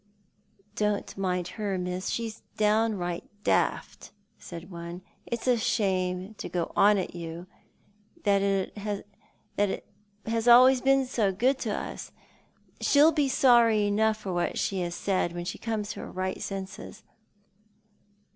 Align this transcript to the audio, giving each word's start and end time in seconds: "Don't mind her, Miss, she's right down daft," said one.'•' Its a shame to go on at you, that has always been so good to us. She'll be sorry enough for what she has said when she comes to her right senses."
"Don't 0.75 1.15
mind 1.15 1.47
her, 1.59 1.77
Miss, 1.77 2.09
she's 2.09 2.41
right 2.57 2.57
down 2.99 3.23
daft," 3.43 4.11
said 4.39 4.71
one.'•' 4.71 5.01
Its 5.27 5.45
a 5.45 5.57
shame 5.57 6.33
to 6.39 6.49
go 6.49 6.71
on 6.75 6.97
at 6.97 7.13
you, 7.13 7.45
that 8.23 8.75
has 10.25 10.47
always 10.47 10.81
been 10.81 11.05
so 11.05 11.31
good 11.31 11.59
to 11.59 11.71
us. 11.71 12.11
She'll 12.79 13.11
be 13.11 13.29
sorry 13.29 13.85
enough 13.85 14.17
for 14.17 14.33
what 14.33 14.57
she 14.57 14.79
has 14.81 14.95
said 14.95 15.33
when 15.33 15.45
she 15.45 15.59
comes 15.59 15.91
to 15.91 15.99
her 15.99 16.09
right 16.09 16.41
senses." 16.41 17.03